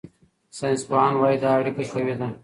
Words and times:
ساینسپوهان 0.57 1.13
وايي 1.17 1.37
دا 1.43 1.49
اړیکه 1.59 1.83
قوي 1.93 2.15
ده. 2.19 2.27